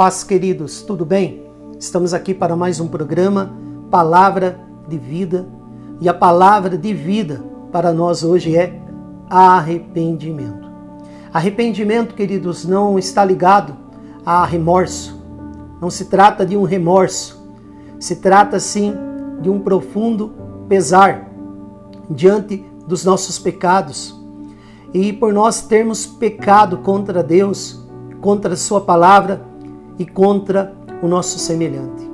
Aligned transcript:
paz, 0.00 0.24
queridos, 0.24 0.80
tudo 0.80 1.04
bem? 1.04 1.44
Estamos 1.78 2.14
aqui 2.14 2.32
para 2.32 2.56
mais 2.56 2.80
um 2.80 2.88
programa, 2.88 3.52
Palavra 3.90 4.58
de 4.88 4.96
Vida. 4.96 5.46
E 6.00 6.08
a 6.08 6.14
palavra 6.14 6.78
de 6.78 6.94
vida 6.94 7.44
para 7.70 7.92
nós 7.92 8.24
hoje 8.24 8.56
é 8.56 8.80
arrependimento. 9.28 10.66
Arrependimento, 11.30 12.14
queridos, 12.14 12.64
não 12.64 12.98
está 12.98 13.22
ligado 13.22 13.76
a 14.24 14.42
remorso. 14.46 15.22
Não 15.82 15.90
se 15.90 16.06
trata 16.06 16.46
de 16.46 16.56
um 16.56 16.62
remorso. 16.62 17.38
Se 17.98 18.16
trata, 18.16 18.58
sim, 18.58 18.94
de 19.42 19.50
um 19.50 19.60
profundo 19.60 20.32
pesar 20.66 21.30
diante 22.08 22.64
dos 22.86 23.04
nossos 23.04 23.38
pecados. 23.38 24.18
E 24.94 25.12
por 25.12 25.30
nós 25.30 25.60
termos 25.60 26.06
pecado 26.06 26.78
contra 26.78 27.22
Deus, 27.22 27.86
contra 28.22 28.56
Sua 28.56 28.80
palavra 28.80 29.49
e 30.00 30.06
contra 30.06 30.74
o 31.02 31.06
nosso 31.06 31.38
semelhante. 31.38 32.10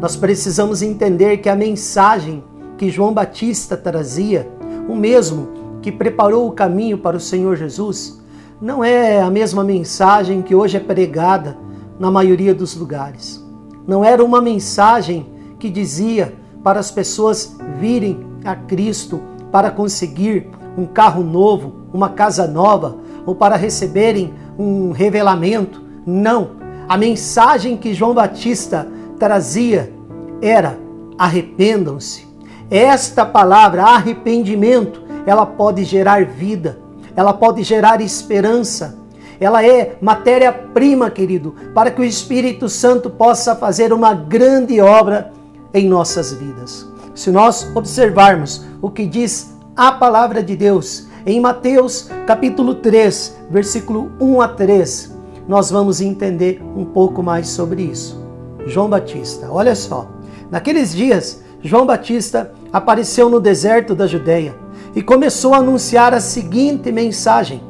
Nós 0.00 0.16
precisamos 0.16 0.82
entender 0.82 1.36
que 1.36 1.48
a 1.48 1.54
mensagem 1.54 2.42
que 2.76 2.90
João 2.90 3.14
Batista 3.14 3.76
trazia, 3.76 4.50
o 4.88 4.96
mesmo 4.96 5.48
que 5.80 5.92
preparou 5.92 6.48
o 6.48 6.52
caminho 6.52 6.98
para 6.98 7.16
o 7.16 7.20
Senhor 7.20 7.56
Jesus, 7.56 8.20
não 8.60 8.82
é 8.82 9.22
a 9.22 9.30
mesma 9.30 9.62
mensagem 9.62 10.42
que 10.42 10.52
hoje 10.52 10.76
é 10.76 10.80
pregada 10.80 11.56
na 11.96 12.10
maioria 12.10 12.52
dos 12.52 12.76
lugares. 12.76 13.40
Não 13.86 14.04
era 14.04 14.24
uma 14.24 14.40
mensagem 14.40 15.26
que 15.60 15.70
dizia 15.70 16.34
para 16.64 16.80
as 16.80 16.90
pessoas 16.90 17.56
virem 17.78 18.18
a 18.44 18.56
Cristo 18.56 19.20
para 19.52 19.70
conseguir 19.70 20.48
um 20.76 20.86
carro 20.86 21.22
novo, 21.22 21.72
uma 21.92 22.08
casa 22.08 22.48
nova 22.48 22.96
ou 23.24 23.34
para 23.36 23.54
receberem 23.54 24.34
um 24.58 24.90
revelamento. 24.90 25.80
Não. 26.04 26.61
A 26.88 26.96
mensagem 26.96 27.76
que 27.76 27.94
João 27.94 28.14
Batista 28.14 28.86
trazia 29.18 29.92
era: 30.40 30.78
arrependam-se. 31.18 32.26
Esta 32.70 33.24
palavra, 33.26 33.82
arrependimento, 33.82 35.02
ela 35.26 35.44
pode 35.44 35.84
gerar 35.84 36.24
vida, 36.24 36.78
ela 37.14 37.32
pode 37.32 37.62
gerar 37.62 38.00
esperança. 38.00 38.98
Ela 39.38 39.64
é 39.66 39.96
matéria-prima, 40.00 41.10
querido, 41.10 41.54
para 41.74 41.90
que 41.90 42.00
o 42.00 42.04
Espírito 42.04 42.68
Santo 42.68 43.10
possa 43.10 43.56
fazer 43.56 43.92
uma 43.92 44.14
grande 44.14 44.80
obra 44.80 45.32
em 45.74 45.88
nossas 45.88 46.32
vidas. 46.32 46.88
Se 47.14 47.30
nós 47.30 47.70
observarmos 47.74 48.64
o 48.80 48.88
que 48.88 49.04
diz 49.04 49.52
a 49.76 49.92
palavra 49.92 50.42
de 50.42 50.56
Deus 50.56 51.06
em 51.26 51.40
Mateus 51.40 52.08
capítulo 52.26 52.76
3, 52.76 53.36
versículo 53.50 54.12
1 54.20 54.40
a 54.40 54.48
3, 54.48 55.11
nós 55.48 55.70
vamos 55.70 56.00
entender 56.00 56.62
um 56.76 56.84
pouco 56.84 57.22
mais 57.22 57.48
sobre 57.48 57.82
isso. 57.82 58.22
João 58.66 58.88
Batista, 58.88 59.48
olha 59.50 59.74
só. 59.74 60.08
Naqueles 60.50 60.94
dias, 60.94 61.42
João 61.62 61.86
Batista 61.86 62.52
apareceu 62.72 63.28
no 63.28 63.40
deserto 63.40 63.94
da 63.94 64.06
Judéia 64.06 64.54
e 64.94 65.02
começou 65.02 65.54
a 65.54 65.58
anunciar 65.58 66.12
a 66.14 66.20
seguinte 66.20 66.92
mensagem: 66.92 67.62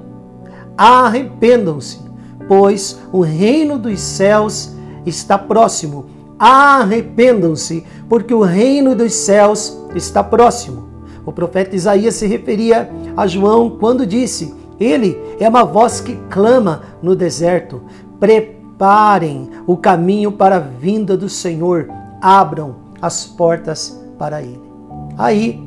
Arrependam-se, 0.76 2.00
pois 2.48 2.98
o 3.12 3.20
reino 3.20 3.78
dos 3.78 4.00
céus 4.00 4.72
está 5.06 5.38
próximo. 5.38 6.06
Arrependam-se, 6.38 7.86
porque 8.08 8.34
o 8.34 8.42
reino 8.42 8.94
dos 8.94 9.12
céus 9.12 9.78
está 9.94 10.24
próximo. 10.24 10.88
O 11.24 11.32
profeta 11.32 11.76
Isaías 11.76 12.16
se 12.16 12.26
referia 12.26 12.90
a 13.16 13.26
João 13.26 13.70
quando 13.70 14.06
disse: 14.06 14.54
ele 14.82 15.18
é 15.38 15.48
uma 15.48 15.64
voz 15.64 16.00
que 16.00 16.16
clama 16.28 16.82
no 17.02 17.14
deserto: 17.14 17.82
preparem 18.18 19.50
o 19.66 19.76
caminho 19.76 20.32
para 20.32 20.56
a 20.56 20.60
vinda 20.60 21.16
do 21.16 21.28
Senhor, 21.28 21.88
abram 22.20 22.76
as 23.00 23.26
portas 23.26 23.98
para 24.18 24.42
ele. 24.42 24.62
Aí, 25.18 25.62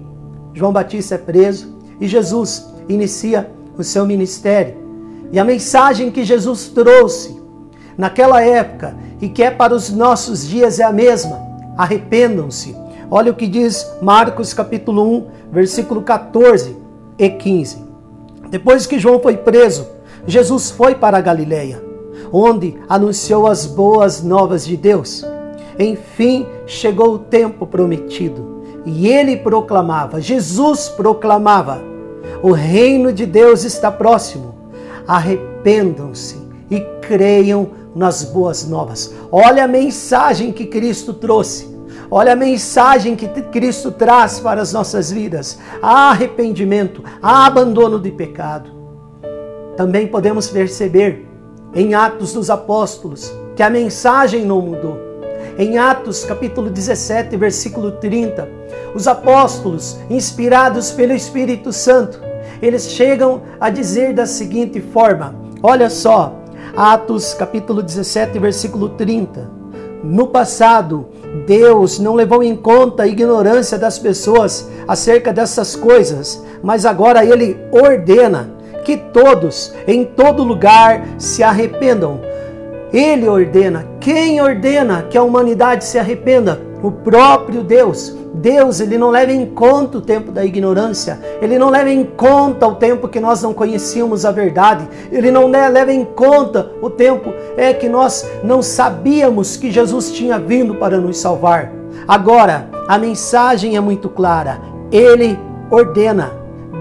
João 0.53 0.71
Batista 0.71 1.15
é 1.15 1.17
preso 1.17 1.75
e 1.99 2.07
Jesus 2.07 2.65
inicia 2.87 3.51
o 3.77 3.83
seu 3.83 4.05
ministério. 4.05 4.75
E 5.31 5.39
a 5.39 5.43
mensagem 5.43 6.11
que 6.11 6.23
Jesus 6.23 6.69
trouxe 6.69 7.39
naquela 7.97 8.41
época 8.41 8.95
e 9.21 9.29
que 9.29 9.43
é 9.43 9.51
para 9.51 9.73
os 9.73 9.89
nossos 9.89 10.47
dias 10.47 10.79
é 10.79 10.83
a 10.83 10.91
mesma: 10.91 11.39
arrependam-se. 11.77 12.75
Olha 13.09 13.31
o 13.31 13.35
que 13.35 13.47
diz 13.47 13.85
Marcos 14.01 14.53
capítulo 14.53 15.17
1, 15.17 15.27
versículo 15.51 16.01
14 16.01 16.75
e 17.17 17.29
15. 17.29 17.85
Depois 18.49 18.85
que 18.85 18.99
João 18.99 19.19
foi 19.19 19.37
preso, 19.37 19.87
Jesus 20.27 20.71
foi 20.71 20.95
para 20.95 21.17
a 21.17 21.21
Galileia, 21.21 21.83
onde 22.31 22.75
anunciou 22.87 23.47
as 23.47 23.65
boas 23.65 24.23
novas 24.23 24.65
de 24.65 24.77
Deus. 24.77 25.25
Enfim, 25.77 26.45
chegou 26.65 27.13
o 27.13 27.19
tempo 27.19 27.67
prometido 27.67 28.63
e 28.85 29.07
ele 29.07 29.37
proclamava, 29.37 30.21
Jesus 30.21 30.89
proclamava: 30.89 31.95
o 32.41 32.51
reino 32.51 33.11
de 33.11 33.25
Deus 33.25 33.63
está 33.63 33.91
próximo. 33.91 34.55
Arrependam-se 35.07 36.37
e 36.69 36.79
creiam 37.01 37.69
nas 37.95 38.23
boas 38.23 38.67
novas. 38.67 39.13
Olha 39.31 39.63
a 39.63 39.67
mensagem 39.67 40.51
que 40.51 40.65
Cristo 40.65 41.13
trouxe. 41.13 41.74
Olha 42.09 42.33
a 42.33 42.35
mensagem 42.35 43.15
que 43.15 43.27
Cristo 43.27 43.91
traz 43.91 44.39
para 44.39 44.61
as 44.61 44.71
nossas 44.71 45.11
vidas: 45.11 45.59
há 45.81 46.11
arrependimento, 46.11 47.03
há 47.21 47.45
abandono 47.45 47.99
de 47.99 48.11
pecado. 48.11 48.69
Também 49.75 50.07
podemos 50.07 50.47
perceber 50.47 51.27
em 51.73 51.93
Atos 51.93 52.33
dos 52.33 52.49
Apóstolos 52.49 53.33
que 53.55 53.63
a 53.63 53.69
mensagem 53.69 54.45
não 54.45 54.61
mudou. 54.61 54.97
Em 55.57 55.77
Atos 55.77 56.23
capítulo 56.25 56.69
17, 56.69 57.35
versículo 57.37 57.93
30, 57.93 58.47
os 58.93 59.07
apóstolos, 59.07 59.97
inspirados 60.09 60.91
pelo 60.91 61.13
Espírito 61.13 61.71
Santo, 61.71 62.19
eles 62.61 62.89
chegam 62.89 63.41
a 63.59 63.69
dizer 63.69 64.13
da 64.13 64.25
seguinte 64.25 64.81
forma: 64.81 65.35
olha 65.61 65.89
só, 65.89 66.41
Atos 66.75 67.33
capítulo 67.33 67.81
17, 67.81 68.37
versículo 68.39 68.89
30. 68.89 69.49
No 70.03 70.27
passado, 70.27 71.07
Deus 71.45 71.99
não 71.99 72.15
levou 72.15 72.41
em 72.41 72.55
conta 72.55 73.03
a 73.03 73.07
ignorância 73.07 73.77
das 73.77 73.99
pessoas 73.99 74.69
acerca 74.87 75.33
dessas 75.33 75.75
coisas, 75.75 76.43
mas 76.63 76.85
agora 76.85 77.25
Ele 77.25 77.57
ordena 77.71 78.55
que 78.83 78.95
todos, 78.97 79.73
em 79.87 80.05
todo 80.05 80.43
lugar, 80.43 81.05
se 81.17 81.43
arrependam. 81.43 82.21
Ele 82.93 83.27
ordena. 83.27 83.85
Quem 83.99 84.41
ordena 84.41 85.07
que 85.09 85.17
a 85.17 85.23
humanidade 85.23 85.83
se 85.83 85.97
arrependa? 85.97 86.61
O 86.85 86.91
próprio 86.91 87.63
Deus. 87.63 88.15
Deus, 88.31 88.79
ele 88.79 88.95
não 88.95 89.09
leva 89.09 89.31
em 89.31 89.43
conta 89.43 89.97
o 89.97 90.01
tempo 90.01 90.31
da 90.31 90.45
ignorância, 90.45 91.19
ele 91.41 91.57
não 91.57 91.71
leva 91.71 91.89
em 91.89 92.03
conta 92.03 92.67
o 92.67 92.75
tempo 92.75 93.07
que 93.07 93.19
nós 93.19 93.41
não 93.41 93.55
conhecíamos 93.55 94.23
a 94.23 94.31
verdade, 94.31 94.87
ele 95.11 95.31
não 95.31 95.47
leva 95.47 95.91
em 95.91 96.05
conta 96.05 96.71
o 96.79 96.87
tempo 96.87 97.33
é 97.57 97.73
que 97.73 97.89
nós 97.89 98.29
não 98.43 98.61
sabíamos 98.61 99.57
que 99.57 99.71
Jesus 99.71 100.11
tinha 100.11 100.37
vindo 100.37 100.75
para 100.75 100.99
nos 100.99 101.17
salvar. 101.17 101.71
Agora, 102.07 102.69
a 102.87 102.99
mensagem 102.99 103.75
é 103.75 103.79
muito 103.79 104.07
clara. 104.07 104.61
Ele 104.91 105.39
ordena, 105.71 106.33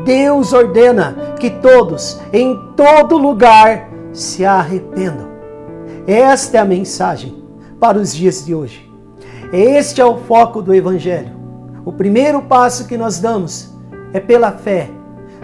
Deus 0.05 0.53
ordena 0.53 1.17
que 1.41 1.49
todos, 1.49 2.21
em 2.31 2.61
todo 2.77 3.17
lugar, 3.17 3.89
se 4.13 4.45
arrependam. 4.45 5.29
Esta 6.07 6.59
é 6.59 6.61
a 6.61 6.65
mensagem 6.65 7.43
para 7.81 7.97
os 7.97 8.15
dias 8.15 8.45
de 8.45 8.55
hoje. 8.55 8.94
Este 9.57 10.01
é 10.01 10.05
o 10.05 10.17
foco 10.17 10.61
do 10.61 10.75
Evangelho. 10.75 11.31
O 11.85 11.93
primeiro 11.93 12.43
passo 12.43 12.89
que 12.89 12.99
nós 12.99 13.21
damos 13.21 13.73
é 14.13 14.19
pela 14.19 14.51
fé, 14.51 14.91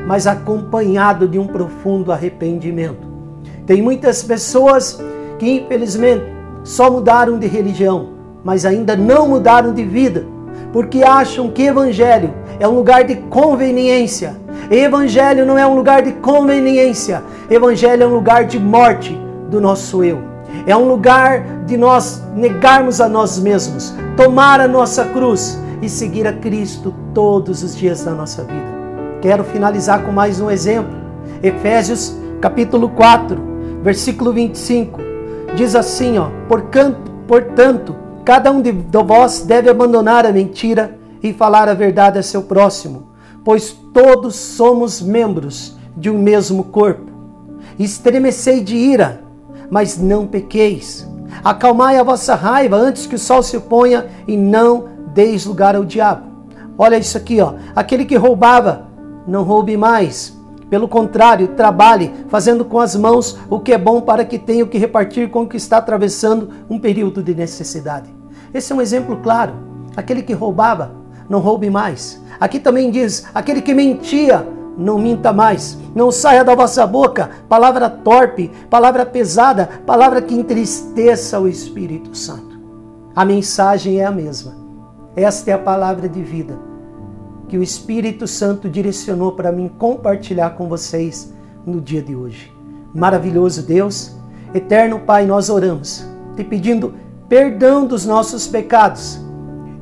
mas 0.04 0.26
acompanhado 0.26 1.28
de 1.28 1.38
um 1.38 1.46
profundo 1.46 2.10
arrependimento. 2.10 3.06
Tem 3.64 3.80
muitas 3.80 4.20
pessoas 4.20 5.00
que, 5.38 5.48
infelizmente, 5.48 6.24
só 6.64 6.90
mudaram 6.90 7.38
de 7.38 7.46
religião, 7.46 8.08
mas 8.42 8.66
ainda 8.66 8.96
não 8.96 9.28
mudaram 9.28 9.72
de 9.72 9.84
vida, 9.84 10.26
porque 10.72 11.04
acham 11.04 11.48
que 11.48 11.62
evangelho 11.62 12.34
é 12.58 12.66
um 12.66 12.74
lugar 12.74 13.04
de 13.04 13.14
conveniência. 13.14 14.34
Evangelho 14.72 15.46
não 15.46 15.56
é 15.56 15.64
um 15.64 15.76
lugar 15.76 16.02
de 16.02 16.14
conveniência, 16.14 17.22
evangelho 17.48 18.02
é 18.02 18.06
um 18.08 18.14
lugar 18.14 18.44
de 18.44 18.58
morte 18.58 19.16
do 19.48 19.60
nosso 19.60 20.02
eu. 20.02 20.29
É 20.66 20.76
um 20.76 20.88
lugar 20.88 21.64
de 21.66 21.76
nós 21.76 22.22
negarmos 22.34 23.00
a 23.00 23.08
nós 23.08 23.38
mesmos, 23.38 23.94
tomar 24.16 24.60
a 24.60 24.68
nossa 24.68 25.04
cruz 25.06 25.58
e 25.82 25.88
seguir 25.88 26.26
a 26.26 26.32
Cristo 26.32 26.94
todos 27.14 27.62
os 27.62 27.76
dias 27.76 28.04
da 28.04 28.12
nossa 28.12 28.44
vida. 28.44 28.70
Quero 29.20 29.44
finalizar 29.44 30.04
com 30.04 30.12
mais 30.12 30.40
um 30.40 30.50
exemplo. 30.50 30.98
Efésios 31.42 32.14
capítulo 32.40 32.88
4, 32.90 33.38
versículo 33.82 34.32
25. 34.32 35.00
Diz 35.54 35.74
assim, 35.74 36.18
ó: 36.18 36.28
"Portanto, 37.26 37.96
cada 38.24 38.50
um 38.50 38.60
de 38.60 38.72
vós 38.72 39.42
deve 39.42 39.68
abandonar 39.68 40.26
a 40.26 40.32
mentira 40.32 40.98
e 41.22 41.32
falar 41.32 41.68
a 41.68 41.74
verdade 41.74 42.18
a 42.18 42.22
seu 42.22 42.42
próximo, 42.42 43.08
pois 43.44 43.76
todos 43.92 44.34
somos 44.36 45.00
membros 45.00 45.76
de 45.96 46.10
um 46.10 46.18
mesmo 46.18 46.64
corpo. 46.64 47.10
Estremecei 47.78 48.62
de 48.62 48.76
ira, 48.76 49.22
mas 49.70 49.98
não 49.98 50.26
pequeis. 50.26 51.08
Acalmai 51.44 51.96
a 51.96 52.02
vossa 52.02 52.34
raiva 52.34 52.76
antes 52.76 53.06
que 53.06 53.14
o 53.14 53.18
sol 53.18 53.42
se 53.42 53.58
ponha 53.60 54.06
e 54.26 54.36
não 54.36 54.88
deis 55.14 55.46
lugar 55.46 55.76
ao 55.76 55.84
diabo. 55.84 56.28
Olha 56.76 56.98
isso 56.98 57.16
aqui, 57.16 57.40
ó. 57.40 57.54
Aquele 57.74 58.04
que 58.04 58.16
roubava, 58.16 58.86
não 59.26 59.42
roube 59.42 59.76
mais. 59.76 60.36
Pelo 60.68 60.88
contrário, 60.88 61.48
trabalhe, 61.48 62.12
fazendo 62.28 62.64
com 62.64 62.78
as 62.78 62.94
mãos 62.94 63.38
o 63.48 63.58
que 63.58 63.72
é 63.72 63.78
bom 63.78 64.00
para 64.00 64.24
que 64.24 64.38
tenha 64.38 64.64
o 64.64 64.68
que 64.68 64.78
repartir 64.78 65.28
com 65.28 65.42
o 65.42 65.48
que 65.48 65.56
está 65.56 65.78
atravessando 65.78 66.50
um 66.68 66.78
período 66.78 67.22
de 67.22 67.34
necessidade. 67.34 68.08
Esse 68.54 68.72
é 68.72 68.76
um 68.76 68.80
exemplo 68.80 69.16
claro. 69.16 69.52
Aquele 69.96 70.22
que 70.22 70.32
roubava, 70.32 70.92
não 71.28 71.40
roube 71.40 71.68
mais. 71.68 72.22
Aqui 72.38 72.58
também 72.58 72.90
diz: 72.90 73.26
aquele 73.34 73.60
que 73.60 73.74
mentia, 73.74 74.46
não 74.76 74.98
minta 74.98 75.32
mais. 75.32 75.78
Não 75.94 76.10
saia 76.10 76.44
da 76.44 76.54
vossa 76.54 76.86
boca 76.86 77.30
palavra 77.48 77.88
torpe, 77.88 78.50
palavra 78.68 79.04
pesada, 79.04 79.68
palavra 79.86 80.22
que 80.22 80.34
entristeça 80.34 81.38
o 81.40 81.48
Espírito 81.48 82.16
Santo. 82.16 82.58
A 83.14 83.24
mensagem 83.24 84.00
é 84.00 84.04
a 84.04 84.10
mesma. 84.10 84.54
Esta 85.16 85.50
é 85.50 85.54
a 85.54 85.58
palavra 85.58 86.08
de 86.08 86.22
vida 86.22 86.70
que 87.50 87.58
o 87.58 87.62
Espírito 87.64 88.28
Santo 88.28 88.68
direcionou 88.68 89.32
para 89.32 89.50
mim 89.50 89.68
compartilhar 89.76 90.50
com 90.50 90.68
vocês 90.68 91.34
no 91.66 91.80
dia 91.80 92.00
de 92.00 92.14
hoje. 92.14 92.54
Maravilhoso 92.94 93.62
Deus, 93.66 94.14
eterno 94.54 95.00
Pai, 95.00 95.26
nós 95.26 95.50
oramos, 95.50 96.06
te 96.36 96.44
pedindo 96.44 96.94
perdão 97.28 97.84
dos 97.86 98.06
nossos 98.06 98.46
pecados 98.46 99.20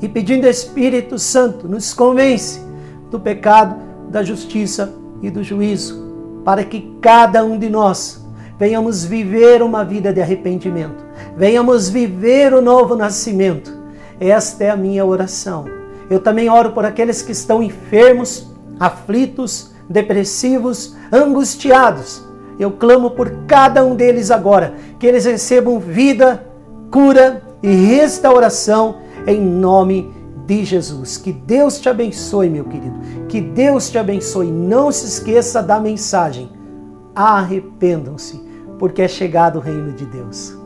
e 0.01 0.09
pedindo 0.09 0.47
Espírito 0.47 1.19
Santo 1.19 1.69
nos 1.69 1.93
convence 1.93 2.59
do 3.11 3.21
pecado, 3.21 3.77
da 4.11 4.23
justiça 4.23 4.93
e 5.23 5.31
do 5.31 5.43
juízo, 5.43 6.41
para 6.45 6.65
que 6.65 6.97
cada 7.01 7.45
um 7.45 7.59
de 7.59 7.69
nós 7.69 8.25
venhamos 8.59 9.05
viver 9.05 9.63
uma 9.63 9.85
vida 9.85 10.13
de 10.13 10.21
arrependimento, 10.21 11.05
venhamos 11.37 11.89
viver 11.89 12.53
o 12.53 12.61
novo 12.63 12.97
nascimento. 12.97 13.73
Esta 14.21 14.65
é 14.65 14.71
a 14.71 14.77
minha 14.77 15.05
oração. 15.05 15.65
Eu 16.11 16.21
também 16.21 16.49
oro 16.49 16.73
por 16.73 16.85
aqueles 16.85 17.23
que 17.23 17.33
estão 17.33 17.63
enfermos, 17.63 18.51
aflitos, 18.81 19.73
depressivos, 19.89 20.97
angustiados. 21.13 22.25
Eu 22.59 22.73
clamo 22.73 23.11
por 23.11 23.31
cada 23.47 23.85
um 23.85 23.95
deles 23.95 24.31
agora, 24.31 24.75
que 24.99 25.07
eles 25.07 25.25
recebam 25.25 25.79
vida, 25.79 26.45
cura 26.91 27.43
e 27.63 27.69
restauração 27.69 28.97
em 29.27 29.41
nome 29.41 30.13
de 30.49 30.65
Jesus. 30.65 31.19
Que 31.19 31.31
Deus 31.31 31.79
te 31.79 31.91
abençoe, 31.91 32.49
meu 32.49 32.65
querido. 32.65 32.99
Que 33.29 33.39
Deus 33.39 33.91
te 33.91 33.99
abençoe. 33.99 34.51
Não 34.51 34.91
se 34.91 35.05
esqueça 35.05 35.63
da 35.63 35.79
mensagem. 35.79 36.49
Arrependam-se, 37.15 38.41
porque 38.79 39.03
é 39.03 39.09
chegado 39.09 39.59
o 39.59 39.61
reino 39.61 39.93
de 39.93 40.07
Deus. 40.07 40.57